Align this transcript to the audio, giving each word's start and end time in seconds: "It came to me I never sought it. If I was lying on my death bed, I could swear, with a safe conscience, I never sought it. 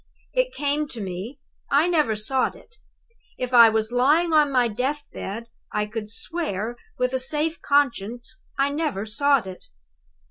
"It 0.33 0.51
came 0.51 0.87
to 0.87 0.99
me 0.99 1.39
I 1.69 1.87
never 1.87 2.15
sought 2.15 2.55
it. 2.55 2.77
If 3.37 3.53
I 3.53 3.69
was 3.69 3.91
lying 3.91 4.33
on 4.33 4.51
my 4.51 4.67
death 4.67 5.03
bed, 5.13 5.45
I 5.71 5.85
could 5.85 6.09
swear, 6.09 6.75
with 6.97 7.13
a 7.13 7.19
safe 7.19 7.61
conscience, 7.61 8.41
I 8.57 8.71
never 8.71 9.05
sought 9.05 9.45
it. 9.45 9.65